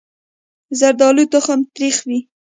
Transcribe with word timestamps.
زردالو 0.79 1.23
تخم 1.33 1.59
تریخ 1.75 1.97
وي. 2.07 2.19